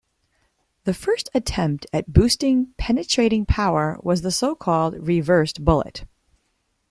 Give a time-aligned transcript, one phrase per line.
[0.85, 6.05] The first attempt at boosting penetrating power was the so-called 'reversed bullet'.